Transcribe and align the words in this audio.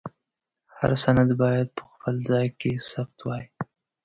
هر 0.77 0.91
سند 1.03 1.29
باید 1.41 1.67
په 1.77 1.83
خپل 1.91 2.15
ځای 2.29 2.47
کې 2.59 2.71
ثبت 2.89 3.17
وای. 3.23 3.43